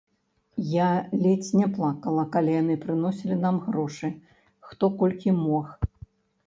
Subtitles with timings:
[0.69, 0.87] Я
[1.25, 4.13] ледзь не плакала, калі яны прыносілі нам грошы,
[4.71, 5.65] хто колькі мог.